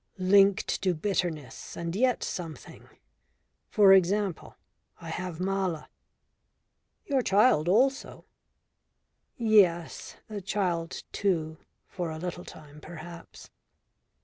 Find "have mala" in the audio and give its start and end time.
5.09-5.89